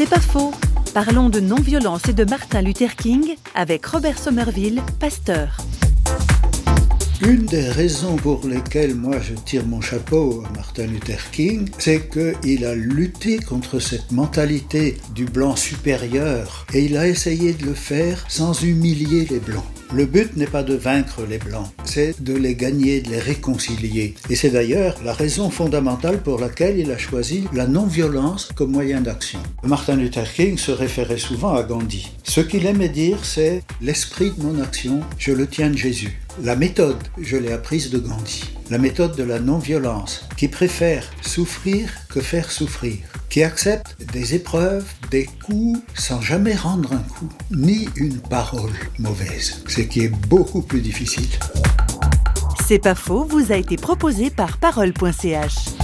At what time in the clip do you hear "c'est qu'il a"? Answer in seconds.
11.76-12.74